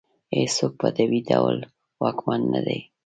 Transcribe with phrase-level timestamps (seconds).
[0.35, 1.57] هېڅوک په طبیعي ډول
[2.01, 2.79] واکمن نه دی.